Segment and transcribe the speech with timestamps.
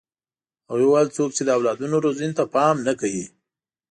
[0.69, 3.25] هغوی وویل څوک چې د اولادونو روزنې ته پام نه کوي.